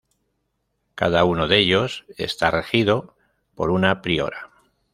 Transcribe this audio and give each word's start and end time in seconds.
Cada 0.95 1.23
uno 1.25 1.47
de 1.47 1.59
ellos 1.59 2.05
está 2.17 2.49
regido 2.49 3.15
por 3.53 3.69
una 3.69 4.01
priora. 4.01 4.49